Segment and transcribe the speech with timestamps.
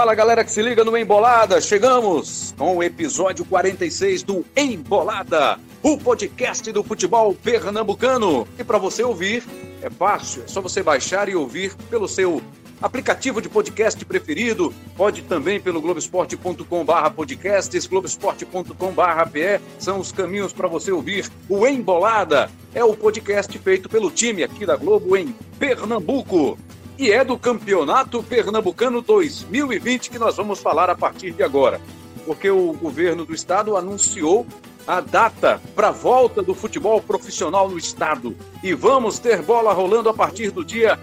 [0.00, 5.98] Fala galera que se liga no Embolada, chegamos com o episódio 46 do Embolada, o
[5.98, 8.48] podcast do futebol pernambucano.
[8.58, 9.44] E para você ouvir,
[9.82, 12.40] é fácil, é só você baixar e ouvir pelo seu
[12.80, 20.90] aplicativo de podcast preferido, pode também pelo globesport.com/barra podcasts, globesport.com/pe, são os caminhos para você
[20.90, 22.50] ouvir o Embolada.
[22.74, 26.56] É o podcast feito pelo time aqui da Globo em Pernambuco
[27.00, 31.80] e é do Campeonato Pernambucano 2020 que nós vamos falar a partir de agora.
[32.26, 34.46] Porque o governo do estado anunciou
[34.86, 38.36] a data para a volta do futebol profissional no estado.
[38.62, 41.00] E vamos ter bola rolando a partir do dia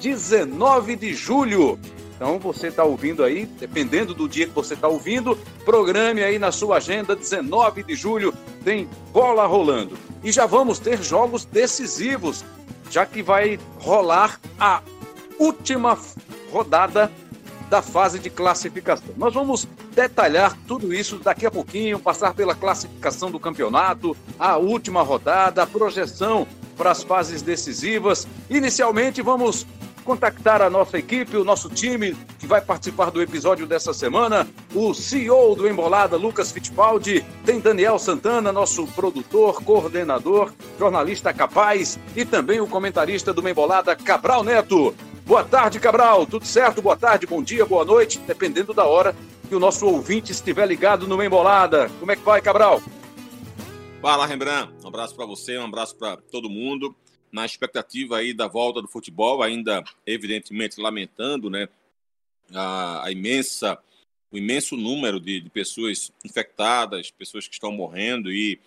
[0.00, 1.80] 19 de julho.
[2.14, 6.52] Então você está ouvindo aí, dependendo do dia que você está ouvindo, programe aí na
[6.52, 8.32] sua agenda, 19 de julho
[8.62, 9.98] tem bola rolando.
[10.22, 12.44] E já vamos ter jogos decisivos,
[12.88, 14.80] já que vai rolar a
[15.40, 15.98] última
[16.52, 17.10] rodada
[17.70, 19.14] da fase de classificação.
[19.16, 25.02] Nós vamos detalhar tudo isso daqui a pouquinho, passar pela classificação do campeonato, a última
[25.02, 26.46] rodada, a projeção
[26.76, 28.26] para as fases decisivas.
[28.50, 29.66] Inicialmente, vamos
[30.04, 34.92] contactar a nossa equipe, o nosso time que vai participar do episódio dessa semana, o
[34.92, 42.60] CEO do Embolada, Lucas Fittipaldi, tem Daniel Santana, nosso produtor, coordenador, jornalista capaz e também
[42.60, 44.92] o comentarista do Embolada, Cabral Neto.
[45.30, 46.26] Boa tarde, Cabral.
[46.26, 46.82] Tudo certo?
[46.82, 49.14] Boa tarde, bom dia, boa noite, dependendo da hora
[49.48, 51.88] que o nosso ouvinte estiver ligado no Embolada.
[52.00, 52.82] Como é que vai, Cabral?
[54.02, 54.72] Fala, Rembrandt.
[54.82, 56.96] Um abraço para você, um abraço para todo mundo.
[57.30, 61.68] Na expectativa aí da volta do futebol, ainda evidentemente lamentando, né,
[62.52, 63.78] a, a imensa,
[64.32, 68.58] o imenso número de, de pessoas infectadas, pessoas que estão morrendo e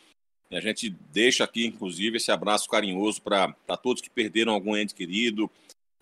[0.50, 5.52] a gente deixa aqui, inclusive, esse abraço carinhoso para todos que perderam algum ente querido,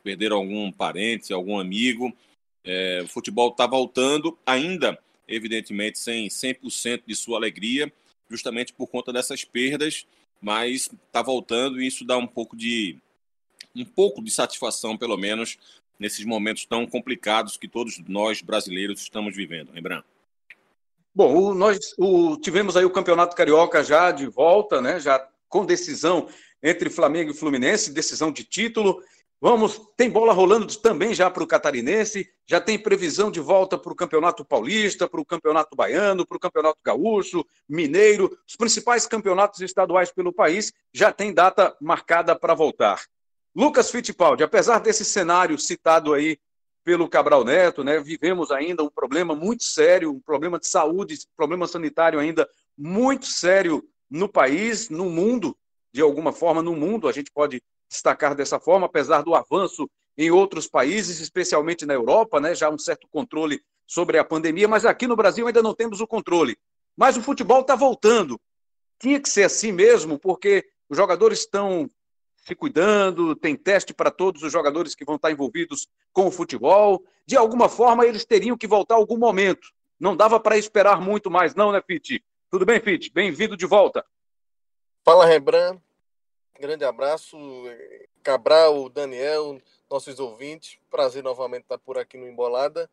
[0.01, 2.11] perderam algum parente, algum amigo.
[2.63, 7.91] É, o futebol está voltando, ainda, evidentemente, sem 100% de sua alegria,
[8.29, 10.05] justamente por conta dessas perdas,
[10.41, 12.97] mas está voltando e isso dá um pouco de
[13.75, 15.57] um pouco de satisfação, pelo menos,
[15.97, 19.71] nesses momentos tão complicados que todos nós brasileiros estamos vivendo.
[19.71, 20.03] Lembrando.
[21.13, 24.99] Bom, o, nós o, tivemos aí o Campeonato Carioca já de volta, né?
[24.99, 26.27] Já com decisão
[26.63, 29.03] entre Flamengo e Fluminense, decisão de título.
[29.43, 33.91] Vamos, tem bola rolando também já para o catarinense, já tem previsão de volta para
[33.91, 39.59] o Campeonato Paulista, para o Campeonato Baiano, para o Campeonato Gaúcho, Mineiro, os principais campeonatos
[39.61, 43.03] estaduais pelo país já tem data marcada para voltar.
[43.55, 46.37] Lucas Fittipaldi, apesar desse cenário citado aí
[46.83, 51.65] pelo Cabral Neto, né, vivemos ainda um problema muito sério, um problema de saúde, problema
[51.65, 52.47] sanitário ainda
[52.77, 55.57] muito sério no país, no mundo,
[55.91, 59.87] de alguma forma no mundo, a gente pode destacar dessa forma, apesar do avanço
[60.17, 64.85] em outros países, especialmente na Europa, né, já um certo controle sobre a pandemia, mas
[64.85, 66.57] aqui no Brasil ainda não temos o controle.
[66.95, 68.39] Mas o futebol está voltando.
[68.97, 71.89] Tinha que ser assim mesmo, porque os jogadores estão
[72.37, 77.03] se cuidando, tem teste para todos os jogadores que vão estar envolvidos com o futebol.
[77.25, 79.67] De alguma forma, eles teriam que voltar algum momento.
[79.99, 82.23] Não dava para esperar muito mais, não, né, Fit?
[82.49, 83.11] Tudo bem, Fit?
[83.11, 84.03] Bem-vindo de volta.
[85.03, 85.81] Fala, Rembrandt.
[86.61, 87.35] Grande abraço,
[88.21, 90.77] Cabral, Daniel, nossos ouvintes.
[90.91, 92.87] Prazer novamente estar por aqui no Embolada.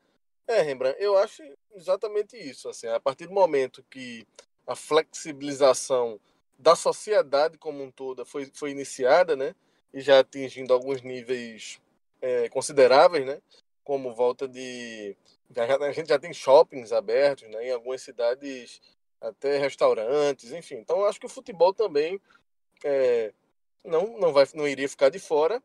[0.47, 1.43] É, Rembrandt, eu acho
[1.75, 2.71] exatamente isso.
[2.71, 4.27] Assim, a partir do momento que
[4.67, 6.19] a flexibilização
[6.59, 9.55] da sociedade como um todo foi, foi iniciada, né,
[9.93, 11.78] e já atingindo alguns níveis
[12.23, 13.39] é, consideráveis, né,
[13.84, 15.15] como volta de
[15.55, 18.81] a gente já tem shoppings abertos, né, em algumas cidades
[19.21, 20.77] até restaurantes, enfim.
[20.77, 22.19] Então acho que o futebol também
[22.83, 23.33] é,
[23.84, 25.62] não, não, vai, não iria ficar de fora.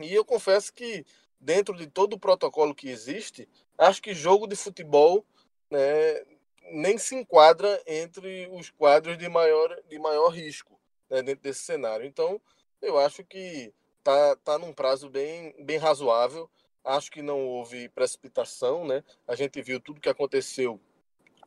[0.00, 1.04] E eu confesso que,
[1.38, 5.24] dentro de todo o protocolo que existe, acho que jogo de futebol
[5.70, 6.22] né,
[6.70, 10.78] nem se enquadra entre os quadros de maior, de maior risco
[11.10, 12.06] né, dentro desse cenário.
[12.06, 12.40] Então,
[12.80, 16.50] eu acho que tá, tá num prazo bem, bem razoável.
[16.84, 19.04] Acho que não houve precipitação, né?
[19.26, 20.80] A gente viu tudo que aconteceu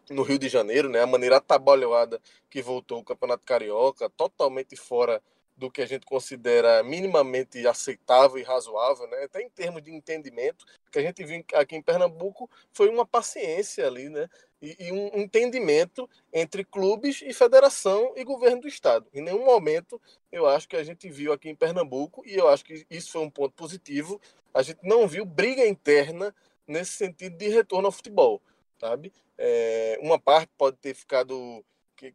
[0.10, 1.02] no Rio de Janeiro, né?
[1.02, 5.22] A maneira atabalhoada que voltou o Campeonato Carioca, totalmente fora
[5.58, 9.24] do que a gente considera minimamente aceitável e razoável, né?
[9.24, 13.88] até em termos de entendimento, que a gente viu aqui em Pernambuco foi uma paciência
[13.88, 14.30] ali, né?
[14.62, 19.08] E, e, um entendimento entre clubes e federação e governo do estado.
[19.14, 22.66] Em nenhum momento eu acho que a gente viu aqui em Pernambuco, e eu acho
[22.66, 24.20] que isso foi um ponto positivo,
[24.54, 26.34] a gente não viu briga interna
[26.68, 28.42] nesse sentido de retorno ao futebol,
[28.80, 29.14] sabe?
[29.38, 31.64] É, uma parte pode ter ficado
[31.96, 32.14] que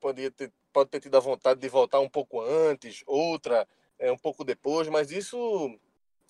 [0.00, 3.66] poderia ter pode ter tido a vontade de voltar um pouco antes, outra
[3.98, 5.74] é, um pouco depois, mas isso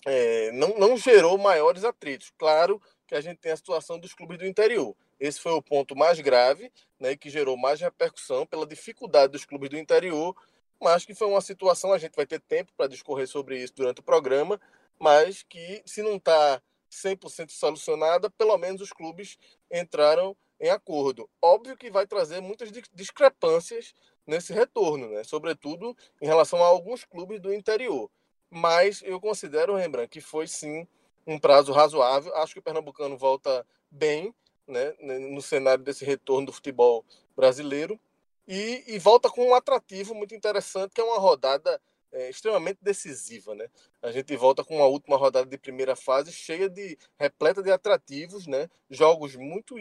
[0.05, 2.31] é, não, não gerou maiores atritos.
[2.37, 4.95] Claro que a gente tem a situação dos clubes do interior.
[5.19, 9.69] Esse foi o ponto mais grave, né, que gerou mais repercussão pela dificuldade dos clubes
[9.69, 10.33] do interior,
[10.81, 13.99] mas que foi uma situação, a gente vai ter tempo para discorrer sobre isso durante
[13.99, 14.61] o programa,
[14.97, 19.37] mas que se não está 100% solucionada, pelo menos os clubes
[19.69, 21.29] entraram em acordo.
[21.41, 23.93] Óbvio que vai trazer muitas discrepâncias
[24.27, 25.23] nesse retorno, né?
[25.23, 28.11] sobretudo em relação a alguns clubes do interior.
[28.49, 30.87] Mas eu considero, Rembrandt, que foi sim
[31.25, 32.35] um prazo razoável.
[32.35, 34.33] Acho que o Pernambucano volta bem
[34.67, 37.99] né, no cenário desse retorno do futebol brasileiro
[38.47, 41.81] e, e volta com um atrativo muito interessante, que é uma rodada
[42.11, 43.67] é, extremamente decisiva, né?
[44.01, 48.47] A gente volta com uma última rodada de primeira fase cheia de repleta de atrativos,
[48.47, 48.69] né?
[48.89, 49.75] Jogos muito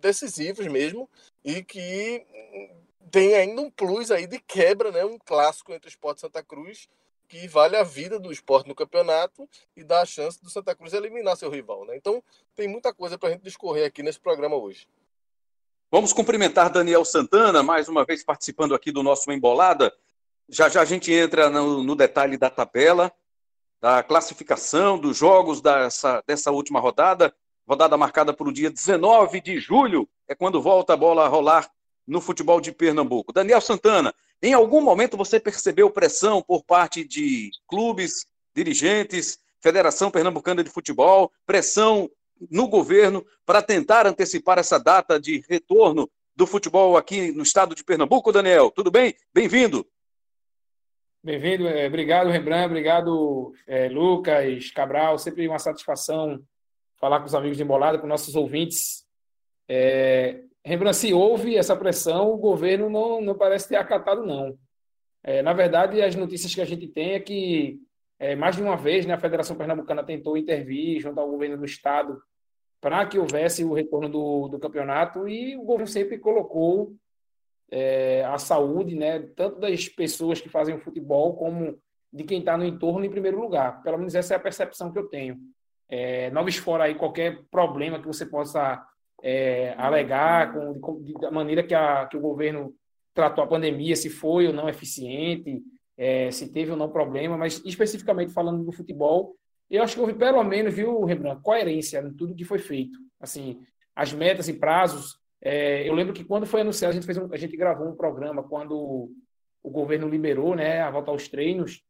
[0.00, 1.08] decisivos mesmo
[1.44, 2.26] e que
[3.10, 5.04] tem ainda um plus aí de quebra, né?
[5.04, 6.88] Um clássico entre o Sport Santa Cruz
[7.28, 9.46] que vale a vida do esporte no campeonato
[9.76, 11.94] e dá a chance do Santa Cruz eliminar seu rival, né?
[11.94, 12.22] Então
[12.56, 14.88] tem muita coisa para a gente discorrer aqui nesse programa hoje.
[15.90, 19.92] Vamos cumprimentar Daniel Santana, mais uma vez participando aqui do nosso Embolada.
[20.48, 23.12] Já já a gente entra no, no detalhe da tabela,
[23.80, 27.34] da classificação dos jogos dessa, dessa última rodada,
[27.66, 31.70] rodada marcada para o dia 19 de julho, é quando volta a bola a rolar
[32.08, 33.32] no futebol de Pernambuco.
[33.32, 40.64] Daniel Santana, em algum momento você percebeu pressão por parte de clubes, dirigentes, Federação Pernambucana
[40.64, 42.10] de Futebol, pressão
[42.50, 47.84] no governo para tentar antecipar essa data de retorno do futebol aqui no estado de
[47.84, 48.70] Pernambuco, Daniel?
[48.70, 49.14] Tudo bem?
[49.34, 49.86] Bem-vindo.
[51.22, 56.40] Bem-vindo, é, obrigado Rembrandt, obrigado é, Lucas, Cabral, sempre uma satisfação
[56.96, 59.04] falar com os amigos de Embolada, com nossos ouvintes.
[59.68, 64.58] É, Rembrandt, se houve essa pressão, o governo não, não parece ter acatado, não.
[65.22, 67.80] É, na verdade, as notícias que a gente tem é que
[68.18, 71.64] é, mais de uma vez né, a Federação Pernambucana tentou intervir junto ao governo do
[71.64, 72.20] Estado
[72.80, 76.94] para que houvesse o retorno do, do campeonato e o governo sempre colocou
[77.70, 81.78] é, a saúde, né, tanto das pessoas que fazem o futebol como
[82.12, 83.82] de quem está no entorno em primeiro lugar.
[83.82, 85.38] Pelo menos essa é a percepção que eu tenho.
[85.88, 88.84] É, não fora aí qualquer problema que você possa
[89.22, 92.74] é, alegar com, com, da maneira que, a, que o governo
[93.14, 95.62] tratou a pandemia, se foi ou não eficiente,
[95.96, 99.34] é, se teve ou não problema, mas especificamente falando do futebol,
[99.70, 102.98] eu acho que houve pelo menos, viu, Rembrandt, coerência em tudo que foi feito.
[103.20, 103.60] Assim,
[103.94, 107.32] as metas e prazos é, eu lembro que quando foi anunciado, a gente, fez um,
[107.32, 109.10] a gente gravou um programa quando
[109.62, 111.82] o governo liberou né, a volta aos treinos,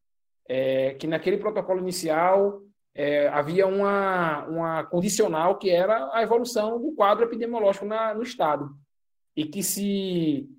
[0.47, 2.63] é, que naquele protocolo inicial
[2.99, 8.77] é, havia uma, uma condicional que era a evolução do quadro epidemiológico na, no Estado.
[9.37, 10.51] E que se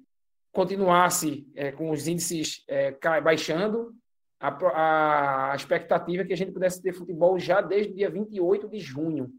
[0.49, 3.93] continuasse é, com os índices é, baixando,
[4.39, 8.69] a, a expectativa é que a gente pudesse ter futebol já desde o dia 28
[8.69, 9.33] de junho.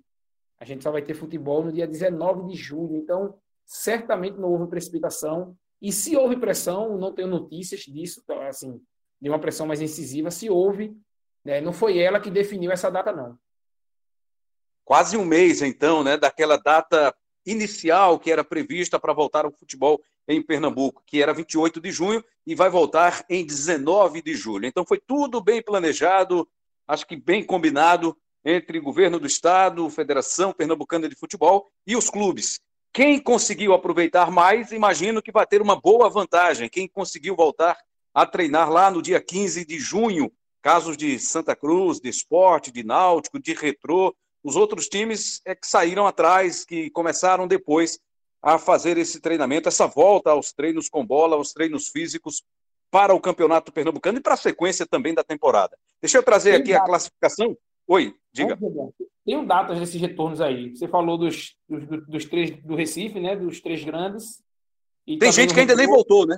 [0.61, 2.97] A gente só vai ter futebol no dia 19 de julho.
[2.97, 5.57] Então, certamente não houve precipitação.
[5.81, 8.79] E se houve pressão, não tenho notícias disso, assim,
[9.19, 10.31] de uma pressão mais incisiva.
[10.31, 10.95] Se houve,
[11.45, 13.39] né, não foi ela que definiu essa data, não.
[14.85, 17.15] Quase um mês, então, né, daquela data
[17.47, 22.25] inicial que era prevista para voltar ao futebol em Pernambuco, que era 28 de junho
[22.47, 24.67] e vai voltar em 19 de julho.
[24.67, 26.49] Então foi tudo bem planejado,
[26.87, 32.61] acho que bem combinado entre governo do estado, Federação Pernambucana de Futebol e os clubes.
[32.93, 36.69] Quem conseguiu aproveitar mais, imagino que vai ter uma boa vantagem.
[36.69, 37.77] Quem conseguiu voltar
[38.13, 42.85] a treinar lá no dia 15 de junho, casos de Santa Cruz, de Esporte, de
[42.85, 47.99] Náutico, de Retrô, os outros times é que saíram atrás, que começaram depois
[48.43, 52.43] a fazer esse treinamento, essa volta aos treinos com bola, aos treinos físicos
[52.91, 55.77] para o Campeonato Pernambucano e para a sequência também da temporada.
[56.01, 57.57] Deixa eu trazer aqui a classificação
[57.91, 58.57] Oi, diga.
[59.27, 60.77] Tem datas desses retornos aí.
[60.77, 63.35] Você falou dos, dos, dos, três do Recife, né?
[63.35, 64.41] Dos três grandes.
[65.19, 66.37] Tem gente que ainda nem voltou, né?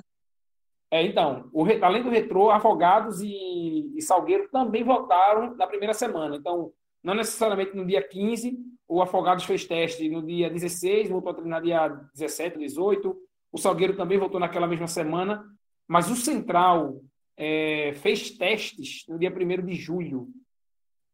[0.93, 6.35] É, então, o, além do retrô, Afogados e, e, Salgueiro também voltaram na primeira semana.
[6.35, 6.71] Então,
[7.03, 11.63] não necessariamente no dia 15, o Afogados fez teste no dia 16, voltou a treinar
[11.63, 13.17] dia 17, 18.
[13.51, 15.43] O Salgueiro também voltou naquela mesma semana.
[15.87, 17.01] Mas o Central
[17.35, 20.27] é, fez testes no dia 1 de julho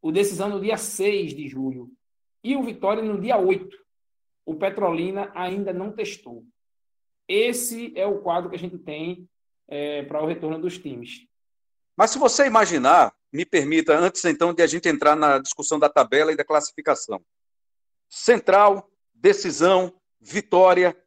[0.01, 1.89] o Decisão no dia 6 de julho
[2.43, 3.77] e o Vitória no dia 8.
[4.45, 6.43] O Petrolina ainda não testou.
[7.25, 9.25] Esse é o quadro que a gente tem
[9.69, 11.27] é, para o retorno dos times.
[11.95, 15.87] Mas se você imaginar, me permita, antes então de a gente entrar na discussão da
[15.87, 17.21] tabela e da classificação.
[18.09, 20.97] Central, Decisão, Vitória,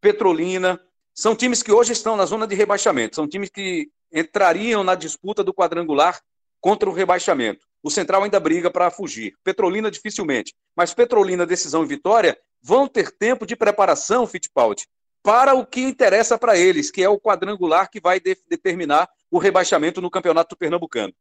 [0.00, 0.80] Petrolina,
[1.14, 5.42] são times que hoje estão na zona de rebaixamento, são times que entrariam na disputa
[5.42, 6.20] do quadrangular
[6.60, 7.66] contra o rebaixamento.
[7.82, 9.34] O Central ainda briga para fugir.
[9.42, 10.54] Petrolina dificilmente.
[10.76, 14.86] Mas Petrolina, decisão e vitória vão ter tempo de preparação, Fittipaldi,
[15.22, 19.38] para o que interessa para eles, que é o quadrangular que vai de determinar o
[19.38, 21.14] rebaixamento no Campeonato Pernambucano.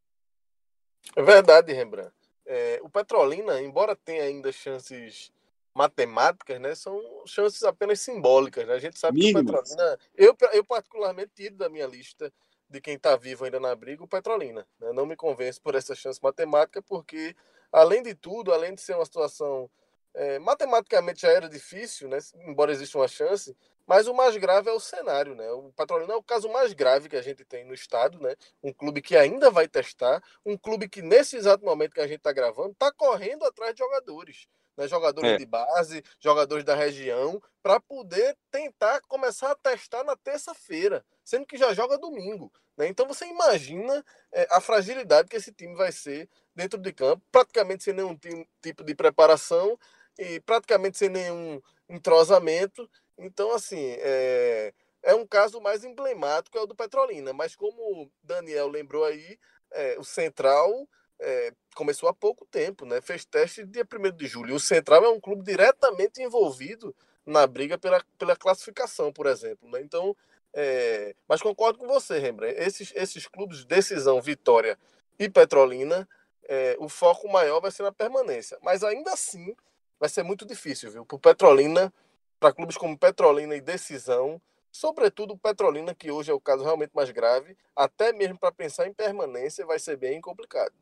[1.15, 2.13] É verdade, Rembrandt.
[2.45, 5.31] É, o Petrolina, embora tenha ainda chances
[5.73, 8.67] matemáticas, né, são chances apenas simbólicas.
[8.67, 8.73] Né?
[8.73, 9.99] A gente sabe que o Petrolina.
[10.15, 12.31] Eu, eu, particularmente, tiro da minha lista
[12.69, 14.67] de quem está vivo ainda na briga o Petrolina.
[14.79, 14.91] Né?
[14.93, 17.35] Não me convence por essa chance matemática, porque,
[17.71, 19.69] além de tudo, além de ser uma situação.
[20.13, 22.17] É, matematicamente já era difícil, né?
[22.45, 23.55] embora exista uma chance,
[23.91, 25.51] mas o mais grave é o cenário, né?
[25.51, 28.37] O Patrolina é o caso mais grave que a gente tem no estado, né?
[28.63, 32.19] Um clube que ainda vai testar, um clube que nesse exato momento que a gente
[32.19, 35.37] está gravando está correndo atrás de jogadores né, jogadores é.
[35.37, 41.57] de base, jogadores da região, para poder tentar começar a testar na terça-feira, sendo que
[41.57, 42.49] já joga domingo.
[42.77, 42.87] Né?
[42.87, 47.83] Então você imagina é, a fragilidade que esse time vai ser dentro de campo, praticamente
[47.83, 48.17] sem nenhum
[48.61, 49.77] tipo de preparação
[50.17, 52.89] e praticamente sem nenhum entrosamento.
[53.17, 57.33] Então, assim, é, é um caso mais emblemático, é o do Petrolina.
[57.33, 59.37] Mas como o Daniel lembrou aí,
[59.71, 60.87] é, o Central
[61.19, 62.99] é, começou há pouco tempo, né?
[63.01, 64.55] Fez teste dia 1 de julho.
[64.55, 69.69] O Central é um clube diretamente envolvido na briga pela, pela classificação, por exemplo.
[69.69, 69.81] Né?
[69.81, 70.15] Então,
[70.53, 71.15] é...
[71.27, 72.59] mas concordo com você, Rembrandt.
[72.59, 74.77] Esses, esses clubes, Decisão, Vitória
[75.19, 76.07] e Petrolina,
[76.45, 78.57] é, o foco maior vai ser na permanência.
[78.61, 79.55] Mas ainda assim,
[80.01, 81.05] vai ser muito difícil, viu?
[81.05, 81.93] Para Petrolina,
[82.39, 84.41] para clubes como Petrolina e Decisão,
[84.71, 88.93] sobretudo Petrolina, que hoje é o caso realmente mais grave, até mesmo para pensar em
[88.93, 90.73] permanência vai ser bem complicado.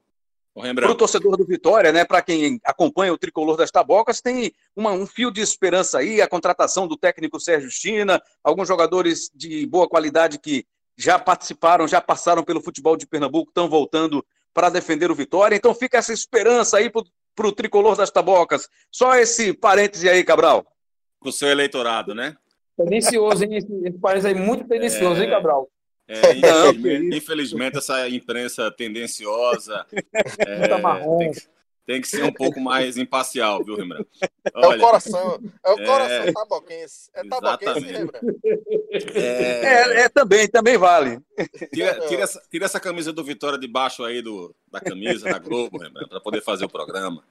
[0.54, 4.92] Para o torcedor do Vitória, né, para quem acompanha o tricolor das tabocas, tem uma,
[4.92, 9.88] um fio de esperança aí, a contratação do técnico Sérgio China, alguns jogadores de boa
[9.88, 10.66] qualidade que
[10.98, 15.56] já participaram, já passaram pelo futebol de Pernambuco, estão voltando para defender o Vitória.
[15.56, 17.06] Então fica essa esperança aí para o
[17.52, 18.70] tricolor das tabocas.
[18.92, 20.66] Só esse parêntese aí, Cabral.
[21.20, 22.36] Com o seu eleitorado, né?
[22.78, 23.56] Tendencioso, hein?
[23.56, 25.26] Esse, esse parêntese aí muito tendencioso, é...
[25.26, 25.70] hein, Cabral?
[26.08, 29.86] É, infelizmente, infelizmente, essa imprensa tendenciosa
[30.40, 30.68] é,
[31.20, 31.42] tem, que,
[31.90, 34.08] tem, que, ser um pouco mais imparcial, viu, Rembrandt?
[34.54, 37.10] Olha, é o coração, é o coração é, taboquense.
[37.16, 38.26] É taboquense, Rembrandt.
[39.16, 41.20] É, é, é, também, também vale.
[41.74, 45.80] Tira, tira, essa, tira essa camisa do Vitória debaixo aí do, da camisa da Globo,
[45.80, 47.24] Rembrandt, para poder fazer o programa.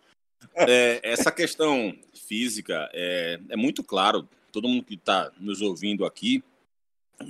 [0.56, 1.96] É, essa questão
[2.26, 4.28] física é, é muito claro.
[4.50, 6.42] Todo mundo que está nos ouvindo aqui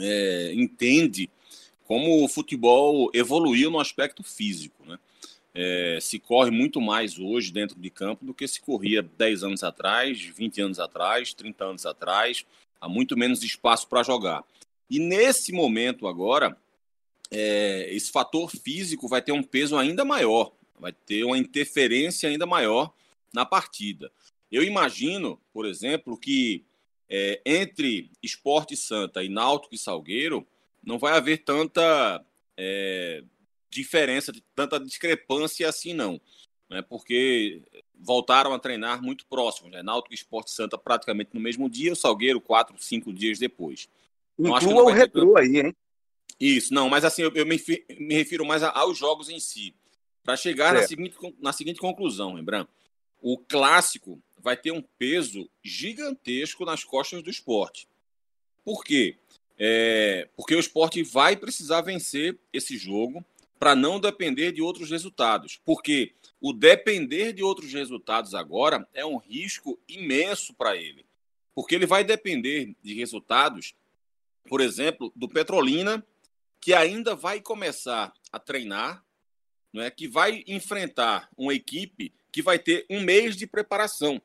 [0.01, 1.29] é, entende
[1.85, 4.83] como o futebol evoluiu no aspecto físico.
[4.87, 4.99] Né?
[5.61, 9.65] É, se corre muito mais hoje dentro de campo do que se corria 10 anos
[9.65, 12.47] atrás, 20 anos atrás, 30 anos atrás.
[12.81, 14.45] Há muito menos espaço para jogar.
[14.89, 16.57] E nesse momento agora,
[17.29, 22.47] é, esse fator físico vai ter um peso ainda maior, vai ter uma interferência ainda
[22.47, 22.95] maior
[23.35, 24.13] na partida.
[24.53, 26.65] Eu imagino, por exemplo, que
[27.11, 30.47] é, entre Esporte Santa e Náutico e Salgueiro,
[30.85, 32.25] não vai haver tanta
[32.57, 33.25] é,
[33.71, 36.21] diferença, tanta discrepância assim, não.
[36.69, 36.83] Né?
[36.83, 37.63] Porque
[37.95, 39.73] voltaram a treinar muito próximos.
[39.73, 39.83] Né?
[39.83, 43.89] Náutico e Esporte Santa praticamente no mesmo dia, o Salgueiro quatro, cinco dias depois.
[44.39, 45.39] Não Inclua o retrô tanto...
[45.39, 45.77] aí, hein?
[46.39, 47.61] Isso, não, mas assim, eu, eu me,
[47.99, 49.75] me, refiro mais aos jogos em si.
[50.23, 52.69] Para chegar na seguinte, na seguinte conclusão, lembrando,
[53.21, 57.89] o clássico vai ter um peso gigantesco nas costas do esporte.
[58.65, 59.17] Por quê?
[59.59, 63.25] É, porque o esporte vai precisar vencer esse jogo
[63.59, 65.61] para não depender de outros resultados.
[65.65, 71.05] Porque o depender de outros resultados agora é um risco imenso para ele.
[71.55, 73.75] Porque ele vai depender de resultados,
[74.49, 76.05] por exemplo, do Petrolina,
[76.61, 79.05] que ainda vai começar a treinar,
[79.73, 79.91] não é?
[79.91, 84.21] que vai enfrentar uma equipe que vai ter um mês de preparação.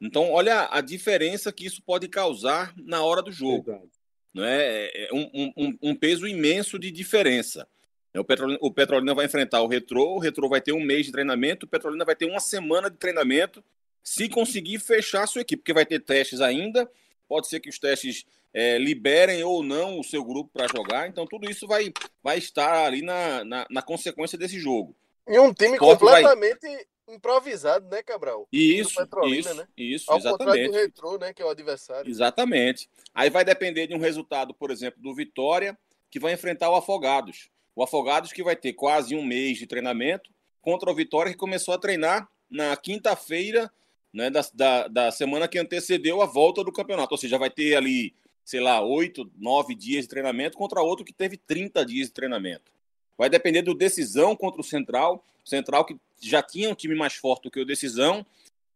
[0.00, 3.90] Então, olha a diferença que isso pode causar na hora do jogo.
[4.32, 4.64] Não é?
[4.64, 7.68] é, é um, um, um, peso imenso de diferença.
[8.14, 11.06] É, o Petrolina, o Petrolina vai enfrentar o Retrô, o Retrô vai ter um mês
[11.06, 13.62] de treinamento, o Petrolina vai ter uma semana de treinamento,
[14.02, 16.88] se conseguir fechar a sua equipe, porque vai ter testes ainda,
[17.28, 21.26] pode ser que os testes é, liberem ou não o seu grupo para jogar, então
[21.26, 21.92] tudo isso vai,
[22.22, 24.94] vai estar ali na, na, na consequência desse jogo.
[25.26, 28.48] E um time completamente vai improvisado, né, Cabral?
[28.52, 29.66] Isso, isso, né?
[29.76, 30.68] isso, Ao exatamente.
[30.68, 32.10] do Retrô, né, que é o adversário.
[32.10, 32.88] Exatamente.
[33.12, 35.76] Aí vai depender de um resultado, por exemplo, do Vitória,
[36.10, 37.50] que vai enfrentar o Afogados.
[37.74, 41.74] O Afogados que vai ter quase um mês de treinamento contra o Vitória, que começou
[41.74, 43.70] a treinar na quinta-feira
[44.12, 47.12] né, da, da, da semana que antecedeu a volta do campeonato.
[47.12, 48.14] Ou seja, vai ter ali,
[48.44, 52.72] sei lá, oito, nove dias de treinamento contra outro que teve 30 dias de treinamento.
[53.18, 55.24] vai depender do decisão contra o Central.
[55.44, 58.24] Central que já tinha um time mais forte do que o decisão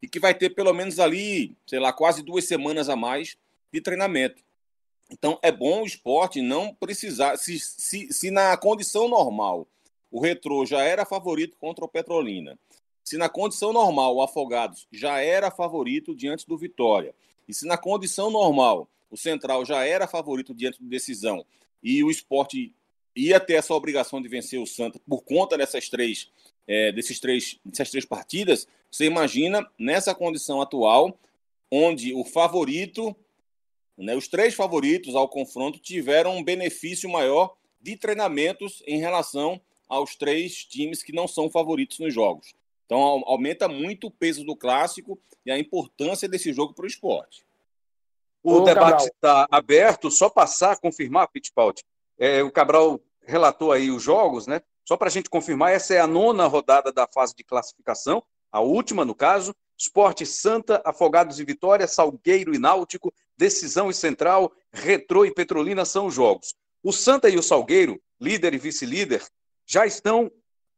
[0.03, 3.37] e que vai ter pelo menos ali, sei lá, quase duas semanas a mais
[3.73, 4.43] de treinamento.
[5.11, 7.37] Então é bom o esporte não precisar.
[7.37, 9.67] Se, se, se na condição normal
[10.11, 12.59] o Retrô já era favorito contra o Petrolina,
[13.05, 17.15] se na condição normal o Afogados já era favorito diante do Vitória,
[17.49, 21.45] e se na condição normal o Central já era favorito diante do Decisão
[21.83, 22.75] e o esporte
[23.17, 26.31] ia ter essa obrigação de vencer o Santa por conta dessas três,
[26.67, 31.19] é, desses três, dessas três partidas, você imagina nessa condição atual,
[31.71, 33.17] onde o favorito
[33.99, 40.17] né, os três favoritos ao confronto tiveram um benefício maior de treinamentos em relação aos
[40.17, 42.55] três times que não são favoritos nos jogos.
[42.87, 47.45] Então aumenta muito o peso do clássico e a importância desse jogo para o esporte.
[48.43, 51.83] O Ô, debate está aberto, só passar, confirmar, Fittipaldi.
[52.19, 54.63] É, o Cabral relatou aí os jogos, né?
[54.85, 58.61] Só para a gente confirmar, essa é a nona rodada da fase de classificação, a
[58.61, 59.55] última no caso.
[59.77, 66.07] Esporte Santa, Afogados e Vitória, Salgueiro e Náutico, Decisão e Central, Retrô e Petrolina são
[66.07, 66.55] os jogos.
[66.83, 69.25] O Santa e o Salgueiro, líder e vice-líder,
[69.65, 70.31] já estão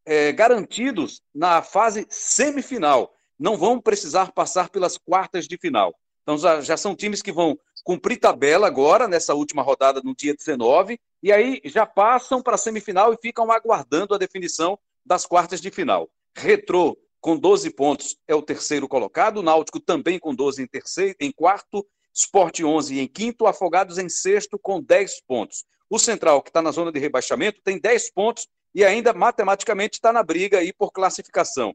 [0.05, 3.13] é, garantidos na fase semifinal.
[3.39, 5.95] Não vão precisar passar pelas quartas de final.
[6.23, 10.35] Então já, já são times que vão cumprir tabela agora, nessa última rodada, no dia
[10.35, 15.61] 19, e aí já passam para a semifinal e ficam aguardando a definição das quartas
[15.61, 16.11] de final.
[16.37, 19.39] Retrô com 12 pontos, é o terceiro colocado.
[19.39, 21.87] O Náutico também com 12 em, terceiro, em quarto.
[22.15, 23.47] Sport 11 em quinto.
[23.47, 25.65] Afogados em sexto com 10 pontos.
[25.89, 30.13] O Central, que está na zona de rebaixamento, tem 10 pontos e ainda matematicamente está
[30.13, 31.75] na briga aí por classificação.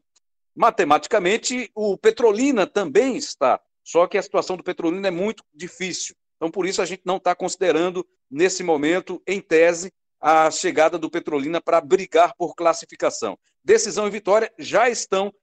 [0.55, 6.15] Matematicamente, o Petrolina também está, só que a situação do Petrolina é muito difícil.
[6.37, 11.09] Então, por isso, a gente não está considerando, nesse momento, em tese, a chegada do
[11.09, 13.37] Petrolina para brigar por classificação.
[13.63, 15.33] Decisão e vitória já estão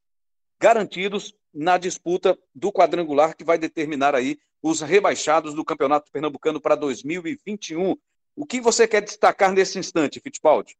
[0.58, 6.74] garantidos na disputa do quadrangular que vai determinar aí os rebaixados do Campeonato Pernambucano para
[6.76, 7.96] 2021.
[8.36, 10.78] O que você quer destacar nesse instante, Fittipaldi?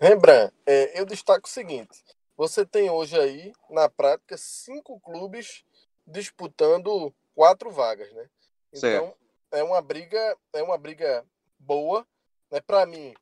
[0.00, 2.04] Rembrandt, é, eu destaco o seguinte:
[2.36, 5.64] você tem hoje aí, na prática, cinco clubes
[6.06, 8.28] disputando quatro vagas, né?
[8.72, 9.16] Então, certo.
[9.52, 11.24] é uma briga, é uma briga
[11.58, 12.06] boa
[12.52, 12.60] né?
[12.60, 13.14] Para mim,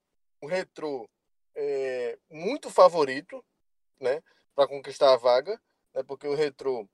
[0.42, 1.08] o Retro
[1.54, 3.42] é muito favorito
[4.00, 4.20] né?
[4.54, 5.58] para conquistar a vaga,
[5.94, 6.02] né?
[6.02, 6.88] porque o Retro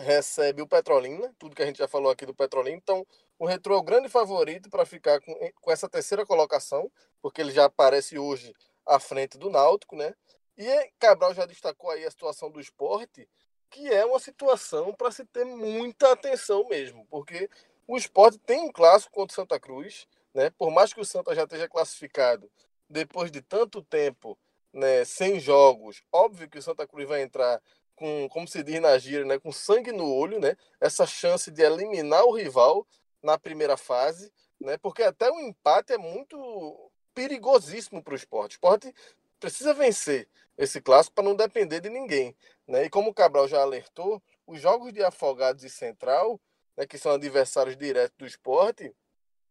[0.00, 2.76] recebe o Petrolina, tudo que a gente já falou aqui do Petrolina.
[2.76, 3.06] Então,
[3.38, 6.90] o Retro é o grande favorito para ficar com, com essa terceira colocação,
[7.22, 8.52] porque ele já aparece hoje
[8.86, 10.14] à frente do Náutico, né?
[10.56, 13.28] E Cabral já destacou aí a situação do esporte,
[13.70, 17.48] que é uma situação para se ter muita atenção mesmo, porque
[17.86, 20.50] o esporte tem um clássico contra o Santa Cruz, né?
[20.50, 22.50] Por mais que o Santa já esteja classificado
[22.88, 24.36] depois de tanto tempo
[24.72, 27.60] né, sem jogos, óbvio que o Santa Cruz vai entrar
[28.00, 30.56] com, como se diz na gira, né, com sangue no olho, né?
[30.80, 32.88] Essa chance de eliminar o rival
[33.22, 34.78] na primeira fase, né?
[34.78, 38.52] Porque até o empate é muito perigosíssimo para o esporte.
[38.52, 38.94] O esporte
[39.38, 42.34] precisa vencer esse clássico para não depender de ninguém,
[42.66, 42.86] né?
[42.86, 46.40] E como o Cabral já alertou, os jogos de Afogados e Central,
[46.78, 48.96] né, que são adversários diretos do esporte,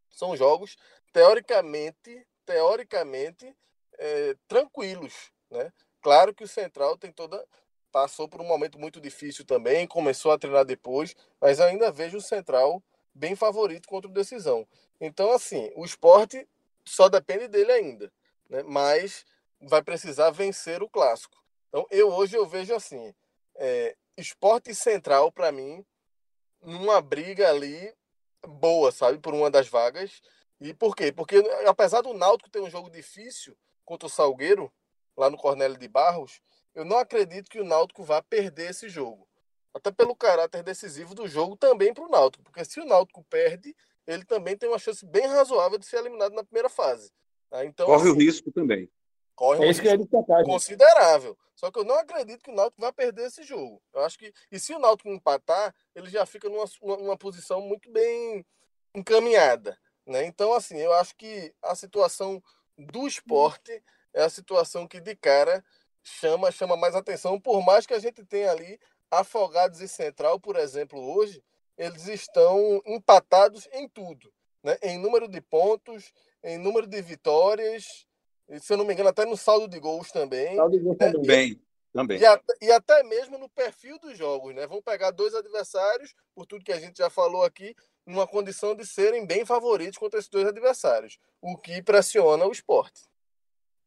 [0.10, 0.76] são jogos
[1.14, 3.56] teoricamente, teoricamente
[4.00, 5.72] é, tranquilos, né?
[6.02, 7.46] Claro que o Central tem toda
[7.92, 12.22] passou por um momento muito difícil também, começou a treinar depois, mas ainda vejo o
[12.22, 12.82] Central
[13.14, 14.68] bem favorito contra o Decisão.
[15.00, 16.48] Então, assim, o esporte
[16.86, 18.12] só depende dele ainda,
[18.50, 18.64] né?
[18.64, 19.26] mas
[19.62, 21.38] vai precisar vencer o clássico.
[21.68, 23.14] Então, eu hoje eu vejo assim,
[23.56, 25.86] é, esporte central para mim,
[26.62, 27.94] numa briga ali
[28.48, 30.22] boa, sabe, por uma das vagas.
[30.60, 31.12] E por quê?
[31.12, 34.72] Porque apesar do Náutico ter um jogo difícil contra o Salgueiro,
[35.16, 36.42] lá no Cornélio de Barros,
[36.76, 39.28] eu não acredito que o Náutico vá perder esse jogo.
[39.74, 42.44] Até pelo caráter decisivo do jogo também para o Náutico.
[42.44, 43.76] Porque se o Náutico perde,
[44.08, 47.12] ele também tem uma chance bem razoável de ser eliminado na primeira fase.
[47.50, 47.66] Tá?
[47.66, 48.90] Então, corre assim, o risco também.
[49.36, 49.86] Corre é um risco
[50.46, 51.38] considerável.
[51.56, 53.82] Só que eu não acredito que o Náutico vai perder esse jogo.
[53.94, 54.34] Eu acho que.
[54.52, 56.66] E se o Náutico empatar, ele já fica numa,
[56.98, 58.46] numa posição muito bem
[58.96, 59.78] encaminhada.
[60.06, 60.26] Né?
[60.26, 62.42] Então, assim, eu acho que a situação
[62.78, 65.64] do esporte é a situação que de cara
[66.04, 68.80] chama, chama mais atenção, por mais que a gente tenha ali
[69.12, 71.44] Afogados e Central, por exemplo, hoje,
[71.78, 74.32] eles estão empatados em tudo,
[74.64, 74.78] né?
[74.84, 76.12] em número de pontos,
[76.44, 78.08] em número de vitórias,
[78.50, 80.56] e, se eu não me engano, até no saldo de gols também.
[80.56, 81.12] Saldo de gols né?
[81.12, 81.52] também.
[81.52, 81.62] E,
[81.94, 82.20] também.
[82.20, 84.66] E, até, e até mesmo no perfil dos jogos, né?
[84.66, 88.86] Vão pegar dois adversários, por tudo que a gente já falou aqui, numa condição de
[88.86, 93.04] serem bem favoritos contra esses dois adversários, o que pressiona o esporte.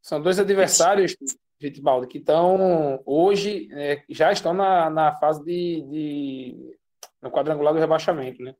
[0.00, 1.16] São dois adversários,
[1.62, 6.78] Vitibaldo, que estão hoje, é, já estão na, na fase de, de,
[7.20, 8.54] no quadrangular do rebaixamento, né?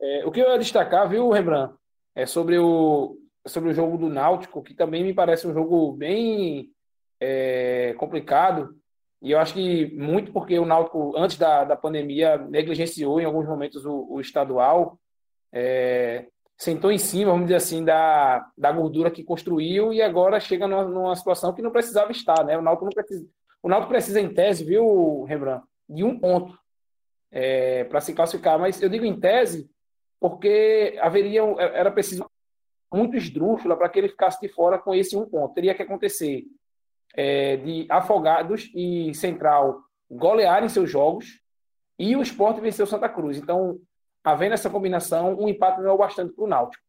[0.00, 1.74] É, o que eu ia destacar, viu, Rembrandt,
[2.14, 6.70] é sobre o, sobre o jogo do Náutico, que também me parece um jogo bem
[7.18, 8.76] é, complicado,
[9.22, 13.46] e eu acho que muito porque o Náutico, antes da, da pandemia, negligenciou em alguns
[13.46, 14.98] momentos o, o estadual,
[15.52, 20.66] é, sentou em cima, vamos dizer assim, da, da gordura que construiu e agora chega
[20.66, 22.56] numa, numa situação que não precisava estar, né?
[22.56, 23.26] O Náutico não precisa,
[23.62, 26.58] o Náutico precisa em tese, viu, Rembrandt, de um ponto
[27.30, 29.70] é, para se classificar, mas eu digo em tese
[30.18, 32.24] porque haveria era preciso
[32.92, 35.54] muito esdrúxula para que ele ficasse de fora com esse um ponto.
[35.54, 36.44] Teria que acontecer
[37.14, 41.40] é, de Afogados e Central golearem seus jogos
[41.98, 43.36] e o esporte venceu Santa Cruz.
[43.36, 43.78] Então,
[44.26, 46.82] havendo essa combinação, um empate não é o bastante para o Náutico.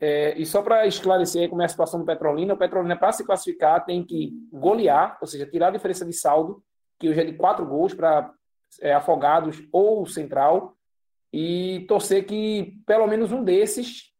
[0.00, 3.22] É, e só para esclarecer como é a situação do Petrolina, o Petrolina, para se
[3.22, 6.64] classificar, tem que golear, ou seja, tirar a diferença de saldo,
[6.98, 8.32] que hoje é de quatro gols para
[8.80, 10.74] é, Afogados ou Central,
[11.30, 14.10] e torcer que pelo menos um desses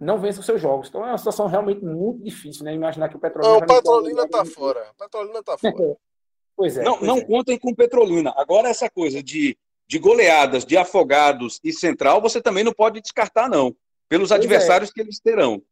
[0.00, 0.88] não vença os seus jogos.
[0.88, 2.72] Então é uma situação realmente muito difícil, né?
[2.72, 3.52] Imaginar que o Petrolina.
[3.52, 4.90] Não, o Petrolina está fora.
[4.92, 5.74] O Petrolina está fora.
[6.56, 6.84] pois é.
[6.84, 7.24] Não, pois não é.
[7.24, 8.32] contem com Petrolina.
[8.36, 13.48] Agora, essa coisa de de goleadas de Afogados e Central, você também não pode descartar,
[13.48, 13.74] não,
[14.08, 14.42] pelos pois é.
[14.42, 14.92] adversários é.
[14.92, 15.62] que eles terão.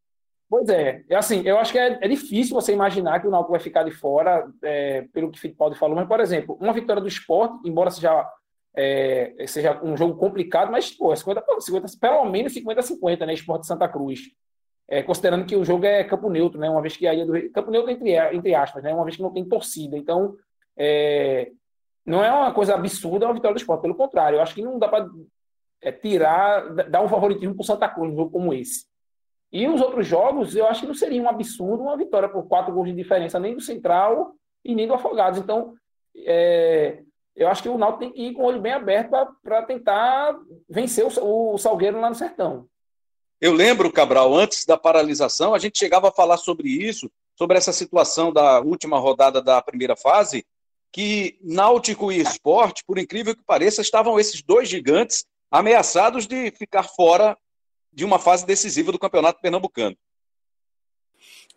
[0.49, 3.53] Pois é, é assim, eu acho que é, é, difícil você imaginar que o Náutico
[3.53, 7.03] vai ficar de fora, é, pelo que o Fittipaldi falou, mas, por exemplo, uma vitória
[7.03, 8.25] do esporte, embora seja,
[8.77, 13.67] é, seja um jogo complicado, mas, pô, 50, 50, pelo menos 50-50, né, esporte de
[13.67, 14.21] Santa Cruz.
[14.87, 17.51] É, considerando que o jogo é campo neutro, né, uma vez que aí é do
[17.51, 20.37] campo neutro entre, entre aspas, né, uma vez que não tem torcida, então
[20.77, 21.51] é,
[22.05, 24.79] não é uma coisa absurda uma vitória do esporte, pelo contrário, eu acho que não
[24.79, 25.09] dá para
[25.81, 28.87] é, tirar, dar um favoritismo para o Santa Cruz num jogo como esse.
[29.53, 32.75] E os outros jogos, eu acho que não seria um absurdo uma vitória por quatro
[32.75, 35.39] gols de diferença, nem do Central e nem do Afogados.
[35.39, 35.75] Então,
[36.17, 37.03] é,
[37.37, 39.11] eu acho que o Náutico tem que ir com o olho bem aberto
[39.43, 40.37] para tentar
[40.69, 42.67] vencer o, o Salgueiro lá no Sertão.
[43.41, 47.73] Eu lembro, Cabral, antes da paralisação, a gente chegava a falar sobre isso, sobre essa
[47.73, 50.47] situação da última rodada da primeira fase,
[50.95, 56.85] que Náutico e Esporte, por incrível que pareça, estavam esses dois gigantes ameaçados de ficar
[56.85, 57.37] fora
[57.93, 59.97] de uma fase decisiva do Campeonato Pernambucano.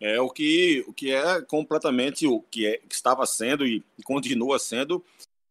[0.00, 4.58] É o que, o que é completamente o que, é, que estava sendo e, continua
[4.58, 5.04] sendo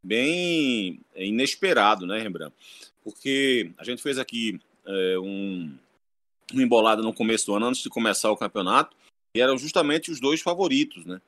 [0.04, 2.54] bem inesperado, né, Rembrandt?
[3.06, 5.74] Porque a gente fez aqui é, um,
[6.54, 8.98] um embolado no começo do ano, antes de começar o campeonato,
[9.34, 11.22] e eram justamente os dois favoritos, né?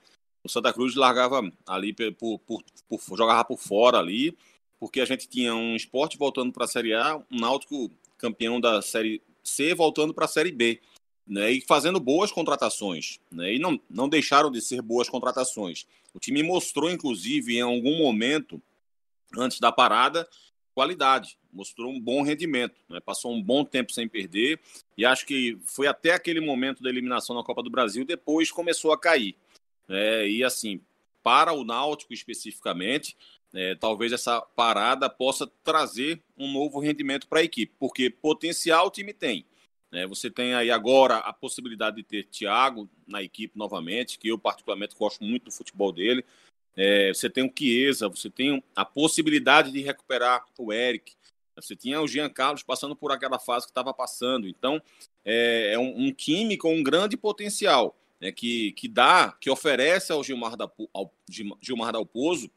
[0.44, 4.38] O Santa Cruz largava ali por, por, por, jogava por fora ali,
[4.80, 8.82] porque a gente tinha um esporte voltando para a Série A, um Náutico campeão da
[8.82, 10.80] Série C voltando para a Série B,
[11.28, 15.86] né, e fazendo boas contratações, né, e não, não deixaram de ser boas contratações.
[16.14, 18.62] O time mostrou, inclusive, em algum momento,
[19.38, 20.28] antes da parada,
[20.74, 24.60] qualidade, mostrou um bom rendimento, né, passou um bom tempo sem perder,
[24.98, 28.92] e acho que foi até aquele momento da eliminação na Copa do Brasil, depois começou
[28.92, 29.36] a cair.
[29.90, 30.82] É, e assim,
[31.24, 33.18] para o Náutico especificamente,
[33.54, 38.92] é, talvez essa parada possa trazer um novo rendimento para a equipe, porque potencial o
[38.92, 39.46] time tem.
[39.92, 44.38] É, você tem aí agora a possibilidade de ter Thiago na equipe novamente, que eu
[44.38, 46.24] particularmente gosto muito do futebol dele.
[46.78, 51.14] É, você tem o Chiesa, você tem a possibilidade de recuperar o Eric.
[51.56, 54.48] Você tinha o Jean Carlos passando por aquela fase que estava passando.
[54.48, 54.82] Então,
[55.26, 60.12] é, é um, um time com um grande potencial né, que, que dá, que oferece
[60.12, 61.14] ao Gilmar, da, ao
[61.62, 62.52] Gilmar Dalpozo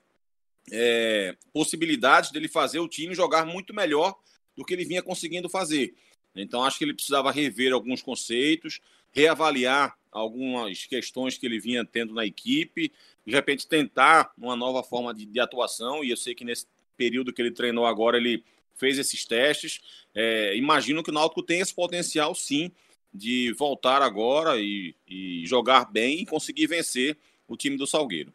[0.71, 4.15] é, possibilidades dele fazer o time jogar muito melhor
[4.57, 5.95] do que ele vinha conseguindo fazer.
[6.35, 12.15] Então, acho que ele precisava rever alguns conceitos, reavaliar algumas questões que ele vinha tendo
[12.15, 12.93] na equipe,
[13.27, 16.05] de repente tentar uma nova forma de, de atuação.
[16.05, 18.45] E eu sei que nesse período que ele treinou agora, ele
[18.75, 19.81] fez esses testes.
[20.15, 22.73] É, imagino que o Náutico tem esse potencial, sim,
[23.13, 28.33] de voltar agora e, e jogar bem e conseguir vencer o time do Salgueiro.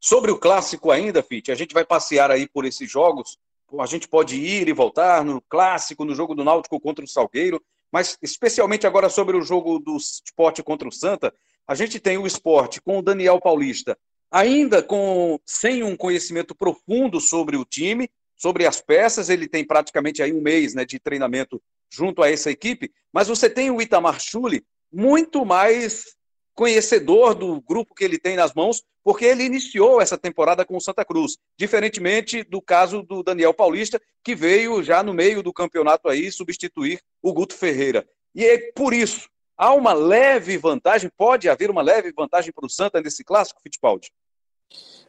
[0.00, 3.38] Sobre o clássico ainda, Fit, a gente vai passear aí por esses jogos.
[3.78, 7.62] A gente pode ir e voltar no clássico, no jogo do Náutico contra o Salgueiro,
[7.90, 11.32] mas especialmente agora sobre o jogo do esporte contra o Santa,
[11.66, 13.96] a gente tem o esporte com o Daniel Paulista,
[14.30, 20.22] ainda com sem um conhecimento profundo sobre o time, sobre as peças, ele tem praticamente
[20.22, 21.62] aí um mês né, de treinamento
[21.94, 26.16] junto a essa equipe, mas você tem o Itamar Chuli muito mais
[26.54, 30.80] conhecedor do grupo que ele tem nas mãos, porque ele iniciou essa temporada com o
[30.80, 36.08] Santa Cruz, diferentemente do caso do Daniel Paulista, que veio já no meio do campeonato
[36.08, 38.06] aí substituir o Guto Ferreira.
[38.34, 42.70] E é por isso há uma leve vantagem, pode haver uma leve vantagem para o
[42.70, 44.12] Santa nesse clássico, Fittipaldi?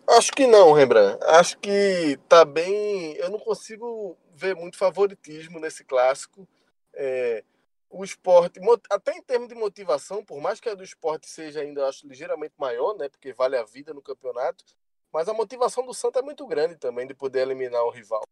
[0.07, 1.17] Acho que não, Rembrandt.
[1.23, 3.13] Acho que tá bem.
[3.13, 6.47] Eu não consigo ver muito favoritismo nesse clássico.
[6.95, 7.43] É,
[7.89, 11.87] o esporte, até em termos de motivação, por mais que a do esporte seja ainda,
[11.87, 13.07] acho, ligeiramente maior, né?
[13.07, 14.65] Porque vale a vida no campeonato,
[15.13, 18.23] mas a motivação do Santa é muito grande também de poder eliminar o rival,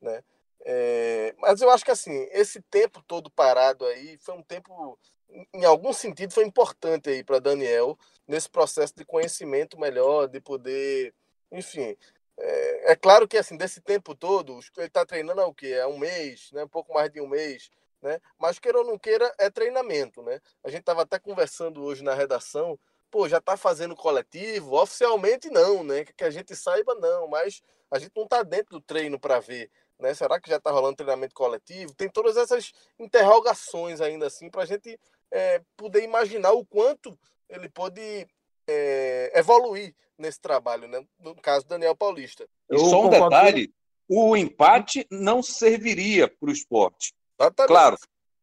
[0.00, 0.22] né?
[0.68, 4.98] É, mas eu acho que assim, esse tempo todo parado aí foi um tempo,
[5.54, 11.14] em algum sentido, foi importante aí para Daniel nesse processo de conhecimento melhor, de poder,
[11.52, 11.96] enfim.
[12.38, 15.78] É, é claro que assim, desse tempo todo, ele está treinando há o quê?
[15.82, 16.64] Há um mês, né?
[16.64, 17.70] um pouco mais de um mês
[18.02, 18.20] né?
[18.38, 20.40] Mas queira ou não queira, é treinamento, né?
[20.62, 22.78] A gente estava até conversando hoje na redação,
[23.10, 24.76] pô, já está fazendo coletivo?
[24.76, 26.04] Oficialmente não, né?
[26.04, 29.70] Que a gente saiba não, mas a gente não está dentro do treino para ver,
[29.98, 30.14] né?
[30.14, 31.94] Será que já está rolando treinamento coletivo?
[31.94, 34.98] Tem todas essas interrogações ainda assim para a gente
[35.30, 37.18] é, poder imaginar o quanto
[37.48, 38.26] ele pode
[38.68, 41.04] é, evoluir nesse trabalho, né?
[41.18, 42.48] No caso, Daniel Paulista.
[42.70, 43.72] E só um detalhe:
[44.08, 47.14] o empate não serviria para o esporte.
[47.38, 47.68] Exatamente.
[47.68, 47.96] Claro,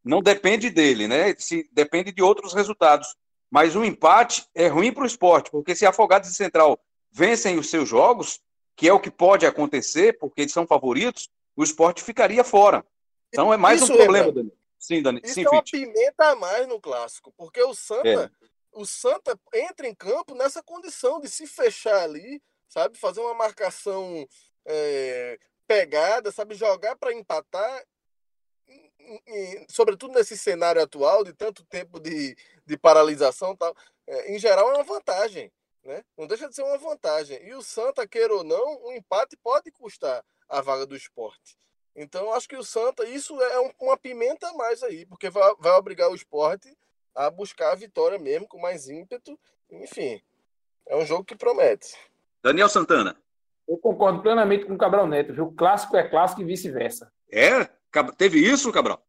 [0.04, 1.34] não depende dele, né?
[1.38, 3.14] Se, depende de outros resultados.
[3.50, 6.78] Mas o empate é ruim para o esporte, porque se Afogados e Central
[7.12, 8.40] vencem os seus jogos,
[8.74, 12.84] que é o que pode acontecer, porque eles são favoritos, o esporte ficaria fora.
[13.28, 14.52] Então é mais Isso um problema, Dani.
[14.78, 15.20] Sim, Dani.
[15.22, 18.30] Isso Sim, é uma pimenta a mais no clássico, porque o Santa, é.
[18.74, 24.26] O Santa entra em campo nessa condição de se fechar ali, sabe, fazer uma marcação
[24.64, 27.84] é, pegada, sabe, jogar para empatar
[29.68, 34.74] sobretudo nesse cenário atual de tanto tempo de, de paralisação tal, é, em geral é
[34.74, 36.02] uma vantagem, né?
[36.16, 37.42] Não deixa de ser uma vantagem.
[37.46, 41.56] E o Santa, queira ou não, um empate pode custar a vaga do esporte.
[41.94, 45.72] Então, acho que o Santa, isso é uma pimenta a mais aí, porque vai, vai
[45.72, 46.76] obrigar o esporte
[47.14, 49.38] a buscar a vitória mesmo, com mais ímpeto.
[49.70, 50.20] Enfim,
[50.86, 51.94] é um jogo que promete.
[52.42, 53.16] Daniel Santana.
[53.66, 55.52] Eu concordo plenamente com o Cabral Neto, viu?
[55.52, 57.10] Clássico é clássico e vice-versa.
[57.32, 57.64] É?
[58.18, 59.02] Teve isso, Cabral?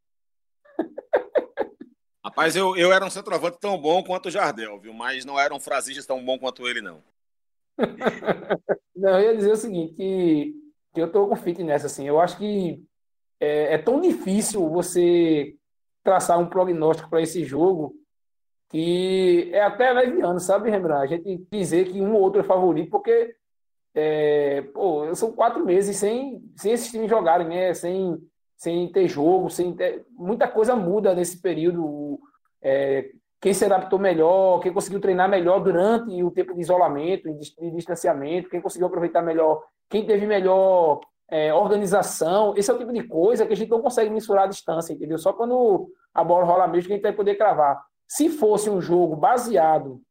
[2.24, 4.94] Rapaz, eu, eu era um centroavante tão bom quanto o Jardel, viu?
[4.94, 7.04] Mas não era um frasista tão bom quanto ele, não.
[8.96, 10.56] não, eu ia dizer o seguinte, que,
[10.94, 12.08] que eu tô com fit nessa, assim.
[12.08, 12.82] Eu acho que
[13.40, 15.56] é, é tão difícil você
[16.06, 17.94] traçar um prognóstico para esse jogo
[18.70, 21.04] que é até leviano, sabe, Rembrandt?
[21.04, 23.36] A gente dizer que um ou outro é favorito, porque
[23.94, 27.74] é, pô, são quatro meses sem, sem esses times jogarem, né?
[27.74, 28.18] Sem
[28.58, 30.06] sem ter jogo, sem ter...
[30.12, 32.20] muita coisa muda nesse período.
[32.62, 37.72] É, quem se adaptou melhor, quem conseguiu treinar melhor durante o tempo de isolamento, de
[37.72, 43.04] distanciamento, quem conseguiu aproveitar melhor, quem teve melhor é, organização, esse é o tipo de
[43.04, 45.18] coisa que a gente não consegue mensurar a distância, entendeu?
[45.18, 47.84] Só quando a bola rola mesmo que a gente vai poder cravar.
[48.08, 50.02] Se fosse um jogo baseado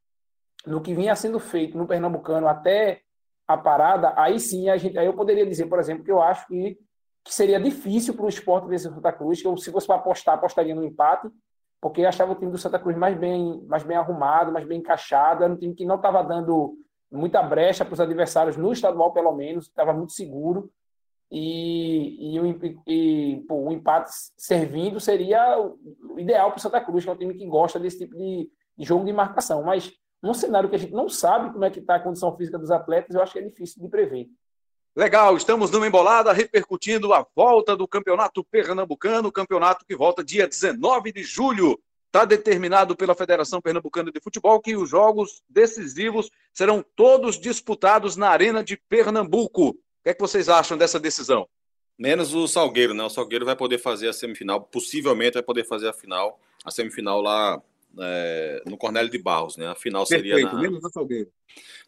[0.67, 3.01] no que vinha sendo feito no Pernambucano até
[3.47, 6.47] a parada, aí sim a gente, aí eu poderia dizer, por exemplo, que eu acho
[6.47, 6.79] que
[7.25, 9.97] que seria difícil para o esporte vencer o Santa Cruz, que eu, se fosse para
[9.97, 11.31] apostar, apostaria no empate,
[11.81, 15.43] porque achava o time do Santa Cruz mais bem, mais bem arrumado, mais bem encaixado,
[15.43, 16.77] era um time que não estava dando
[17.11, 20.71] muita brecha para os adversários, no estadual pelo menos, estava muito seguro,
[21.31, 27.11] e, e, e pô, o empate servindo seria o ideal para o Santa Cruz, que
[27.11, 30.71] é um time que gosta desse tipo de, de jogo de marcação, mas num cenário
[30.71, 33.23] que a gente não sabe como é que está a condição física dos atletas, eu
[33.23, 34.29] acho que é difícil de prever.
[34.97, 41.13] Legal, estamos numa embolada repercutindo a volta do Campeonato Pernambucano, campeonato que volta dia 19
[41.13, 41.79] de julho.
[42.07, 48.29] Está determinado pela Federação Pernambucana de Futebol que os jogos decisivos serão todos disputados na
[48.29, 49.77] Arena de Pernambuco.
[50.05, 51.49] O que é que vocês acham dessa decisão?
[51.99, 53.03] Menos o Salgueiro, né?
[53.05, 57.23] O Salgueiro vai poder fazer a semifinal, possivelmente vai poder fazer a final, a semifinal
[57.23, 57.63] lá
[57.99, 59.69] é, no Cornélio de Barros, né?
[59.69, 61.31] A final Perfeito, seria na, menos o Salgueiro.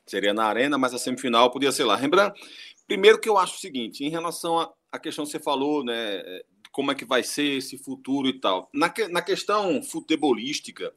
[0.07, 1.94] Seria na Arena, mas a semifinal podia ser lá.
[1.94, 2.40] Rembrandt,
[2.87, 6.22] Primeiro que eu acho o seguinte, em relação à questão que você falou, né,
[6.70, 8.70] como é que vai ser esse futuro e tal.
[8.72, 10.92] Na, que, na questão futebolística,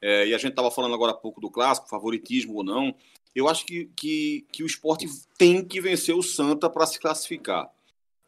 [0.00, 2.94] é, e a gente estava falando agora há pouco do clássico, favoritismo ou não,
[3.34, 5.06] eu acho que, que, que o esporte
[5.38, 7.70] tem que vencer o Santa para se classificar.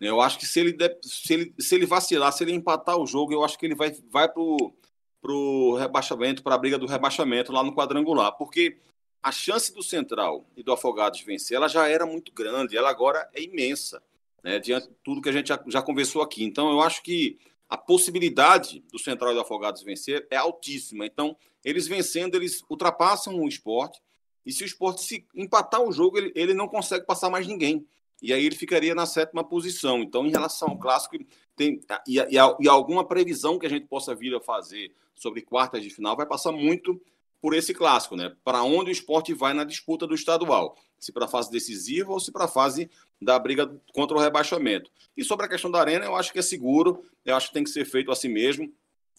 [0.00, 3.32] Eu acho que se ele, se, ele, se ele vacilar, se ele empatar o jogo,
[3.32, 7.62] eu acho que ele vai, vai para o rebaixamento, para a briga do rebaixamento lá
[7.62, 8.32] no quadrangular.
[8.32, 8.78] Porque
[9.22, 13.28] a chance do Central e do Afogados vencer, ela já era muito grande, ela agora
[13.32, 14.02] é imensa,
[14.42, 16.44] né, diante de tudo que a gente já, já conversou aqui.
[16.44, 17.38] Então, eu acho que
[17.68, 21.06] a possibilidade do Central e do Afogados vencer é altíssima.
[21.06, 24.02] Então, eles vencendo, eles ultrapassam o esporte,
[24.44, 27.86] e se o esporte se empatar o jogo, ele, ele não consegue passar mais ninguém.
[28.22, 30.02] e aí ele ficaria na sétima posição.
[30.02, 31.16] Então, em relação ao clássico,
[31.56, 35.82] tem e, e, e alguma previsão que a gente possa vir a fazer sobre quartas
[35.82, 37.00] de final vai passar muito
[37.40, 38.34] por esse clássico, né?
[38.42, 40.78] Para onde o esporte vai na disputa do estadual?
[40.98, 44.90] Se para a fase decisiva ou se para a fase da briga contra o rebaixamento.
[45.14, 47.62] E sobre a questão da arena, eu acho que é seguro, eu acho que tem
[47.62, 48.72] que ser feito assim mesmo.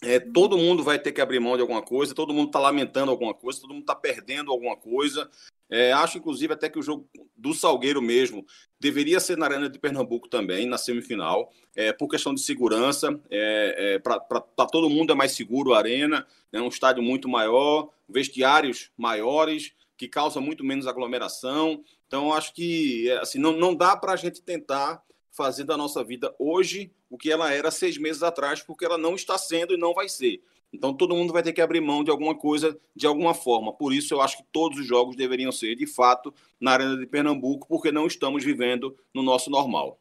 [0.05, 3.09] É, todo mundo vai ter que abrir mão de alguma coisa, todo mundo está lamentando
[3.09, 5.27] alguma coisa, todo mundo está perdendo alguma coisa.
[5.67, 8.45] É, acho, inclusive, até que o jogo do Salgueiro mesmo
[8.79, 13.19] deveria ser na Arena de Pernambuco também, na semifinal, é, por questão de segurança.
[13.31, 17.89] É, é para todo mundo é mais seguro a Arena, é um estádio muito maior,
[18.07, 21.83] vestiários maiores, que causa muito menos aglomeração.
[22.05, 26.03] Então, acho que é, assim, não, não dá para a gente tentar fazer da nossa
[26.03, 29.77] vida hoje o que ela era seis meses atrás, porque ela não está sendo e
[29.77, 30.43] não vai ser.
[30.71, 33.71] Então todo mundo vai ter que abrir mão de alguma coisa de alguma forma.
[33.71, 37.07] Por isso eu acho que todos os jogos deveriam ser de fato na Arena de
[37.07, 39.97] Pernambuco, porque não estamos vivendo no nosso normal.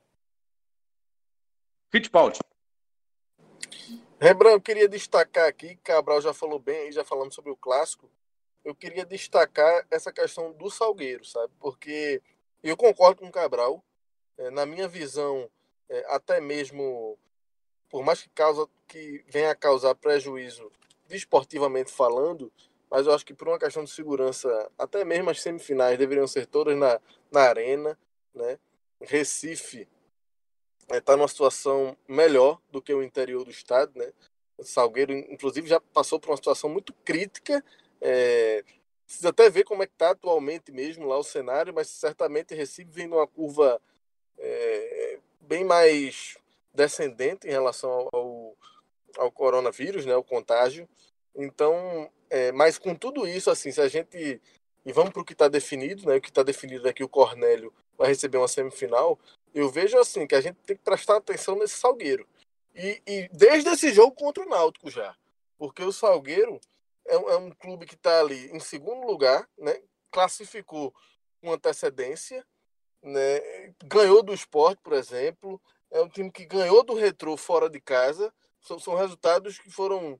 [1.88, 2.40] Fittipaldi.
[4.20, 8.10] Rembrandt, eu queria destacar aqui, Cabral já falou bem, já falamos sobre o clássico.
[8.64, 11.52] Eu queria destacar essa questão do Salgueiro, sabe?
[11.60, 12.20] Porque
[12.60, 13.84] eu concordo com o Cabral.
[14.36, 15.48] É, na minha visão,
[15.88, 17.18] é, até mesmo
[17.88, 20.70] por mais que causa que venha a causar prejuízo
[21.06, 22.52] desportivamente falando,
[22.90, 26.46] mas eu acho que por uma questão de segurança, até mesmo as semifinais deveriam ser
[26.46, 27.98] todas na, na arena,
[28.34, 28.58] né?
[29.00, 29.88] Recife
[30.82, 34.12] está é, tá numa situação melhor do que o interior do estado, né?
[34.60, 37.64] Salgueiro, inclusive, já passou por uma situação muito crítica.
[38.00, 38.64] É,
[39.04, 42.90] precisa até ver como é que está atualmente mesmo lá o cenário, mas certamente Recife
[42.90, 43.80] vem numa curva
[44.38, 45.13] é,
[45.54, 46.36] bem mais
[46.72, 48.56] descendente em relação ao,
[49.16, 50.88] ao coronavírus, né, o contágio.
[51.32, 54.40] Então, é, mas com tudo isso, assim, se a gente
[54.84, 56.16] e vamos para o que está definido, né?
[56.16, 59.18] O que está definido é que o Cornélio vai receber uma semifinal.
[59.54, 62.26] Eu vejo assim que a gente tem que prestar atenção nesse Salgueiro
[62.74, 65.16] e, e desde esse jogo contra o Náutico já,
[65.56, 66.60] porque o Salgueiro
[67.06, 69.80] é, é um clube que está ali em segundo lugar, né?
[70.10, 70.92] Classificou
[71.40, 72.44] com antecedência,
[73.04, 73.72] né?
[73.84, 78.32] Ganhou do esporte, por exemplo, é um time que ganhou do Retrô fora de casa.
[78.60, 80.18] São, são resultados que foram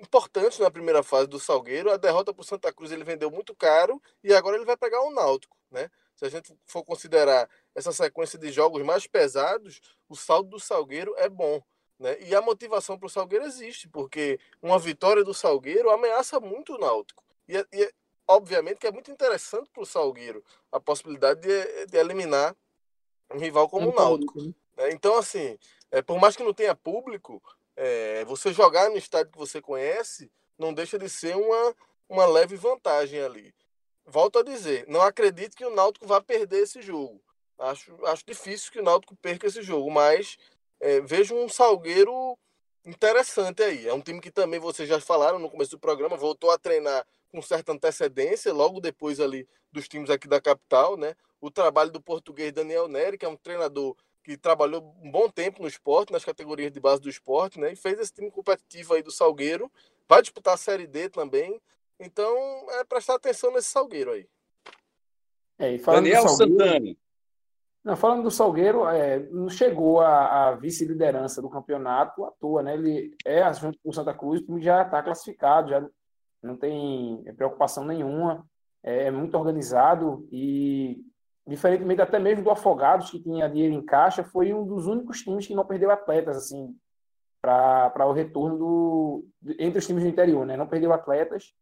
[0.00, 1.92] importantes na primeira fase do Salgueiro.
[1.92, 5.02] A derrota para o Santa Cruz ele vendeu muito caro e agora ele vai pegar
[5.02, 5.90] o Náutico, né?
[6.16, 11.14] Se a gente for considerar essa sequência de jogos mais pesados, o saldo do Salgueiro
[11.16, 11.62] é bom.
[11.96, 12.20] Né?
[12.22, 16.78] E a motivação para o Salgueiro existe, porque uma vitória do Salgueiro ameaça muito o
[16.78, 17.22] Náutico.
[17.46, 17.90] E, é, e é,
[18.28, 22.54] obviamente que é muito interessante para o Salgueiro a possibilidade de, de eliminar
[23.32, 24.40] um rival como é o Náutico.
[24.40, 24.54] Né?
[24.76, 24.90] Né?
[24.92, 25.58] Então, assim,
[25.90, 27.42] é, por mais que não tenha público,
[27.76, 31.74] é, você jogar no estádio que você conhece não deixa de ser uma,
[32.08, 33.54] uma leve vantagem ali.
[34.04, 37.20] Volto a dizer, não acredito que o Náutico vá perder esse jogo.
[37.58, 40.36] Acho, acho difícil que o Náutico perca esse jogo, mas
[40.80, 42.38] é, vejo um Salgueiro
[42.84, 43.86] interessante aí.
[43.86, 47.06] É um time que também vocês já falaram no começo do programa, voltou a treinar
[47.30, 51.14] com certa antecedência, logo depois ali dos times aqui da capital, né?
[51.40, 55.62] O trabalho do português Daniel Neri, que é um treinador que trabalhou um bom tempo
[55.62, 57.72] no esporte, nas categorias de base do esporte, né?
[57.72, 59.70] E fez esse time competitivo aí do Salgueiro.
[60.08, 61.60] Vai disputar a Série D também.
[61.98, 62.36] Então,
[62.72, 64.28] é prestar atenção nesse Salgueiro aí.
[65.58, 66.96] É, e falando Daniel do Salgueiro, Santana.
[67.84, 72.74] Não, falando do Salgueiro, é, não chegou a, a vice-liderança do campeonato à toa, né?
[72.74, 75.88] Ele é, junto com o Santa Cruz, o time já está classificado, já
[76.42, 78.46] não tem preocupação nenhuma,
[78.82, 81.02] é, é muito organizado e
[81.46, 85.46] diferentemente até mesmo do Afogados, que tinha dinheiro em caixa, foi um dos únicos times
[85.46, 86.76] que não perdeu atletas, assim,
[87.40, 89.24] para o retorno do,
[89.58, 90.56] entre os times do interior, né?
[90.56, 91.54] Não perdeu atletas,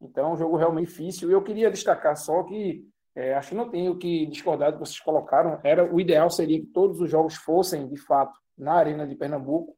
[0.00, 1.30] então é um jogo realmente difícil.
[1.30, 5.00] Eu queria destacar só que, é, acho que não tenho que discordar do que vocês
[5.00, 9.14] colocaram, era o ideal seria que todos os jogos fossem, de fato, na Arena de
[9.14, 9.76] Pernambuco,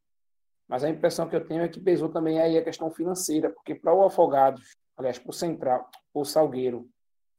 [0.71, 3.75] mas a impressão que eu tenho é que pesou também aí a questão financeira, porque
[3.75, 6.89] para o Afogados, aliás, para o Central, o Salgueiro,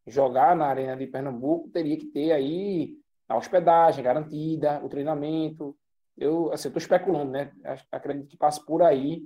[0.05, 2.97] jogar na Arena de Pernambuco, teria que ter aí
[3.29, 5.77] a hospedagem garantida, o treinamento.
[6.17, 7.53] Eu assim, estou especulando, né?
[7.89, 9.25] Acredito que passe por aí.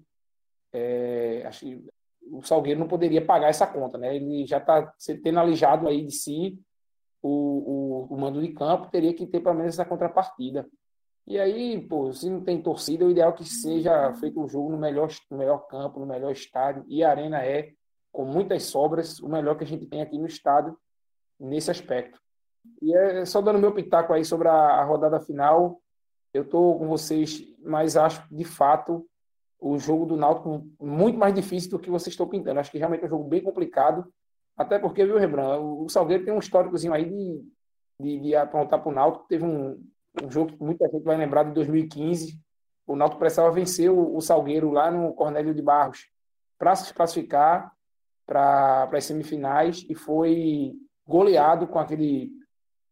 [0.71, 1.83] É, acho que
[2.31, 4.15] o Salgueiro não poderia pagar essa conta, né?
[4.15, 4.93] Ele já está
[5.23, 6.59] tendo alijado aí de si
[7.23, 10.67] o, o, o, mando de campo, teria que ter pelo menos essa contrapartida.
[11.27, 14.69] E aí, pô, se não tem torcida, o ideal é que seja feito um jogo
[14.69, 17.71] no melhor, no melhor campo, no melhor estádio, e a Arena é
[18.11, 20.77] com muitas sobras, o melhor que a gente tem aqui no estado
[21.39, 22.19] nesse aspecto.
[22.81, 25.81] E é só dando meu pitaco aí sobre a, a rodada final,
[26.33, 29.07] eu estou com vocês, mas acho de fato
[29.59, 32.59] o jogo do Náutico muito mais difícil do que vocês estão pintando.
[32.59, 34.05] Acho que realmente é um jogo bem complicado,
[34.55, 37.43] até porque, viu, Rebran, o Salgueiro tem um históricozinho aí de
[37.99, 39.27] de, de aprontar para o Náutico.
[39.27, 39.81] Teve um,
[40.23, 42.39] um jogo que muita gente vai lembrar de 2015.
[42.87, 46.07] O Náutico precisava vencer o, Salgueiro lá no Cornélio de Barros
[46.57, 47.73] para se classificar
[48.25, 50.73] para as semifinais e foi
[51.05, 52.31] goleado com aquele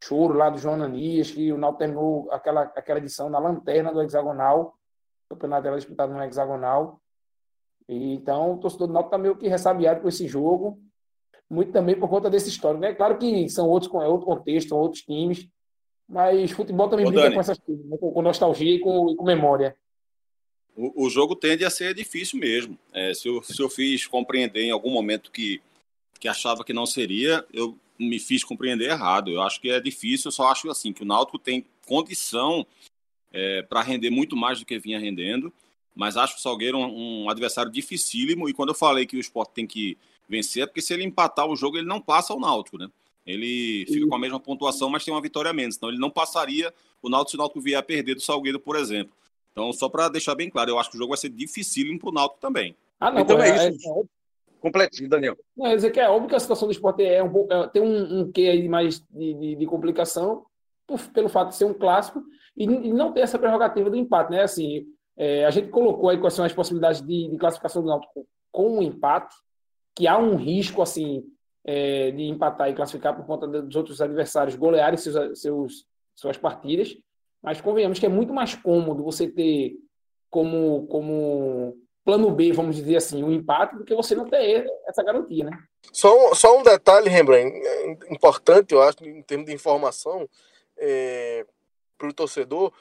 [0.04, 4.02] choro lá do João Ananias, que o Náutico terminou aquela, aquela edição na lanterna do
[4.02, 4.76] hexagonal,
[5.30, 7.00] o campeonato era disputado no hexagonal.
[7.88, 10.80] E, então, o torcedor do Náutico está meio que ressabiado com esse jogo,
[11.50, 12.82] muito também por conta desse histórico.
[12.82, 12.94] Né?
[12.94, 15.48] Claro que são outros, é outro contexto, são outros times,
[16.08, 17.98] mas futebol também brinca com essas coisas, né?
[17.98, 19.76] com nostalgia e com, e com memória.
[20.76, 22.78] O, o, jogo tende a ser difícil mesmo.
[22.92, 25.62] É, se, eu, se eu fiz compreender em algum momento que,
[26.20, 29.30] que achava que não seria, eu me fiz compreender errado.
[29.30, 32.66] Eu acho que é difícil, eu só acho assim que o Náutico tem condição
[33.32, 35.54] é, para render muito mais do que vinha rendendo,
[35.96, 38.50] mas acho o Salgueiro um, um, adversário dificílimo.
[38.50, 39.98] E quando eu falei que o esporte tem que
[40.28, 42.90] vencer, é porque se ele empatar o jogo, ele não passa o Náutico, né?
[43.26, 45.76] Ele fica com a mesma pontuação, mas tem uma vitória a menos.
[45.76, 48.76] Então ele não passaria o Náutico se o Náutico vier a perder do Salgueiro, por
[48.76, 49.14] exemplo.
[49.52, 52.10] Então, só para deixar bem claro, eu acho que o jogo vai ser dificílimo para
[52.10, 52.76] o Náutico também.
[53.00, 53.90] Ah, não, então é, é isso.
[53.90, 54.04] É,
[54.60, 55.38] Completinho, Daniel.
[55.58, 57.68] Não, quer dizer que é óbvio que a situação do esporte é um pouco, é,
[57.68, 60.46] tem um, um quê aí mais de, de, de complicação
[60.88, 62.24] por, pelo fato de ser um clássico
[62.56, 64.42] e, e, não ter essa prerrogativa do empate, né?
[64.42, 64.86] Assim,
[65.18, 68.78] é, a gente colocou aí quais são as possibilidades de, de classificação do Náutico com
[68.78, 69.36] um empate,
[69.94, 71.24] que há um risco assim
[71.66, 75.86] é, de empatar e classificar por conta dos outros adversários golearem seus, seus,
[76.16, 76.96] suas partidas,
[77.42, 79.76] mas convenhamos que é muito mais cômodo você ter
[80.30, 85.04] como, como plano B, vamos dizer assim, um empate, do que você não ter essa
[85.04, 85.58] garantia, né?
[85.92, 87.56] Só um, só um detalhe, Rembrandt,
[88.10, 90.28] importante, eu acho, em termos de informação
[90.78, 91.46] é,
[91.98, 92.74] para o torcedor,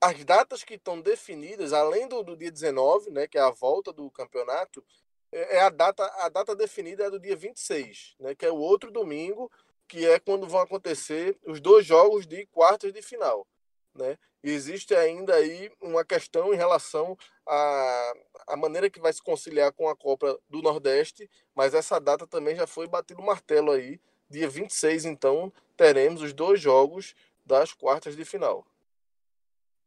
[0.00, 3.92] as datas que estão definidas, além do, do, dia 19, né, que é a volta
[3.92, 4.84] do campeonato,
[5.32, 8.56] é, é a data, a data definida é do dia 26, né, que é o
[8.56, 9.50] outro domingo,
[9.88, 13.46] que é quando vão acontecer os dois jogos de quartas de final.
[13.94, 14.16] Né?
[14.42, 18.12] E existe ainda aí uma questão em relação à,
[18.46, 22.54] à maneira que vai se conciliar com a Copa do Nordeste, mas essa data também
[22.54, 24.00] já foi batido o martelo aí.
[24.30, 27.14] Dia 26, então, teremos os dois jogos
[27.44, 28.64] das quartas de final.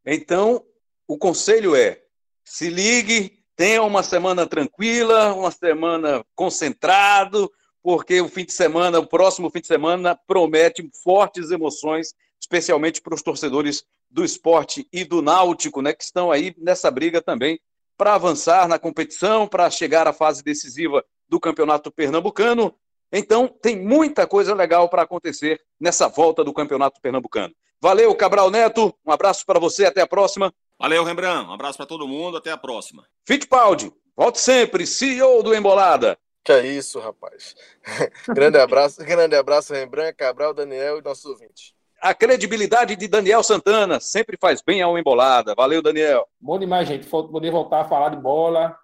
[0.04, 0.64] Então,
[1.08, 2.02] o conselho é:
[2.44, 7.50] se ligue, tenha uma semana tranquila, uma semana concentrado,
[7.82, 13.14] porque o fim de semana, o próximo fim de semana, promete fortes emoções, especialmente para
[13.14, 17.60] os torcedores do esporte e do náutico, né, que estão aí nessa briga também
[17.96, 22.74] para avançar na competição, para chegar à fase decisiva do Campeonato Pernambucano.
[23.12, 27.54] Então, tem muita coisa legal para acontecer nessa volta do Campeonato Pernambucano.
[27.80, 28.94] Valeu, Cabral Neto.
[29.06, 30.52] Um abraço para você, até a próxima.
[30.78, 31.48] Valeu, Rembrandt.
[31.48, 33.04] Um abraço para todo mundo, até a próxima.
[33.26, 36.18] Fittipaldi, volte sempre, CEO do Embolada.
[36.44, 37.54] Que é isso, rapaz.
[38.28, 43.98] grande abraço, grande abraço, Rembrandt, Cabral, Daniel e nossos ouvintes a credibilidade de Daniel Santana
[43.98, 45.54] sempre faz bem ao embolada.
[45.54, 46.28] Valeu, Daniel.
[46.38, 47.06] Bom demais, gente.
[47.06, 48.78] Poder voltar a falar de bola.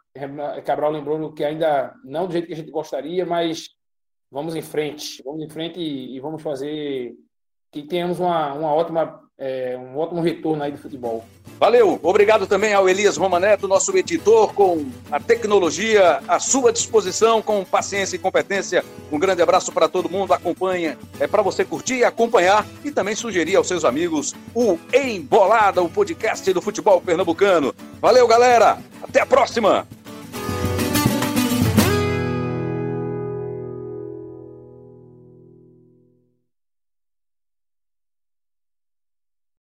[0.65, 3.69] Cabral lembrou que ainda não do jeito que a gente gostaria, mas
[4.31, 5.23] vamos em frente.
[5.23, 7.15] Vamos em frente e, e vamos fazer
[7.71, 11.25] que tenhamos uma, uma ótima, é, um ótimo retorno aí do futebol.
[11.59, 17.65] Valeu, obrigado também ao Elias Romaneto, nosso editor, com a tecnologia à sua disposição, com
[17.65, 18.85] paciência e competência.
[19.11, 23.57] Um grande abraço para todo mundo, acompanha, é para você curtir, acompanhar e também sugerir
[23.57, 27.75] aos seus amigos o Embolada, o podcast do futebol pernambucano.
[28.01, 29.87] Valeu, galera, até a próxima!